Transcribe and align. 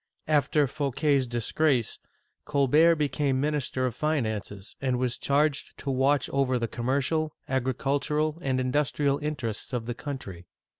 After 0.27 0.65
Fouquet*s 0.65 1.27
disgrace, 1.27 1.99
Colbert 2.43 2.95
became 2.95 3.39
minister 3.39 3.85
of 3.85 3.93
finances 3.93 4.75
and 4.81 4.97
was 4.97 5.15
charged 5.15 5.77
to 5.77 5.91
watch 5.91 6.27
over 6.31 6.57
the 6.57 6.67
commer 6.67 7.01
cial, 7.01 7.29
agricultural, 7.47 8.39
and 8.41 8.59
industrial 8.59 9.19
interests 9.19 9.73
of 9.73 9.85
the 9.85 9.93
country. 9.93 10.47